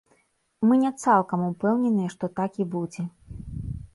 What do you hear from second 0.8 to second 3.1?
не цалкам упэўненыя, што так і будзе.